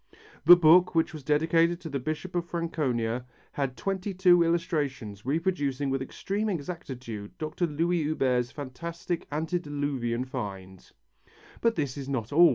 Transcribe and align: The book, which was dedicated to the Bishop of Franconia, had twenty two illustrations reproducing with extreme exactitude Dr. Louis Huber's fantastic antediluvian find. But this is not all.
The 0.45 0.55
book, 0.55 0.95
which 0.95 1.13
was 1.13 1.21
dedicated 1.21 1.79
to 1.81 1.89
the 1.89 1.99
Bishop 1.99 2.33
of 2.33 2.43
Franconia, 2.47 3.23
had 3.51 3.77
twenty 3.77 4.15
two 4.15 4.41
illustrations 4.43 5.27
reproducing 5.27 5.91
with 5.91 6.01
extreme 6.01 6.49
exactitude 6.49 7.37
Dr. 7.37 7.67
Louis 7.67 8.01
Huber's 8.01 8.49
fantastic 8.49 9.27
antediluvian 9.31 10.25
find. 10.25 10.91
But 11.61 11.75
this 11.75 11.97
is 11.99 12.09
not 12.09 12.33
all. 12.33 12.49